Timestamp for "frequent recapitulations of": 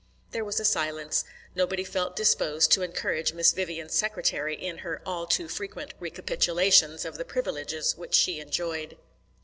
5.47-7.19